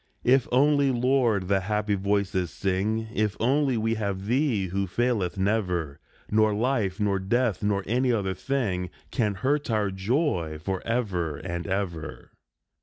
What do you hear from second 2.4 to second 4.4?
sing," If only we have